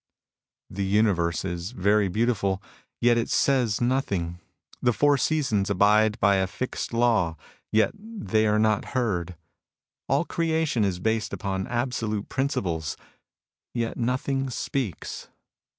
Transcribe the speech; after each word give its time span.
The 0.71 0.83
universe 0.83 1.45
is 1.45 1.69
very 1.73 2.07
beautiful, 2.07 2.59
yet 3.01 3.19
it 3.19 3.29
says 3.29 3.79
nothing. 3.79 4.39
The 4.81 4.93
four 4.93 5.15
seasons 5.15 5.69
abide 5.69 6.19
by 6.19 6.37
a 6.37 6.47
fixed 6.47 6.91
law, 6.91 7.35
yet 7.71 7.91
they 7.95 8.47
are 8.47 8.57
not 8.57 8.85
heard. 8.97 9.35
All 10.09 10.25
creation 10.25 10.83
is 10.83 10.97
based 10.99 11.33
upon 11.33 11.67
absolute 11.67 12.29
principles, 12.29 12.97
yet 13.75 13.95
nothing 13.95 14.49
speaks. 14.49 15.27